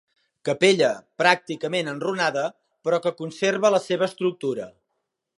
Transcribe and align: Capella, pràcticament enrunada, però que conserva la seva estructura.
Capella, 0.47 0.87
pràcticament 1.21 1.91
enrunada, 1.91 2.45
però 2.87 2.99
que 3.03 3.11
conserva 3.19 3.71
la 3.75 3.83
seva 3.89 4.09
estructura. 4.13 4.67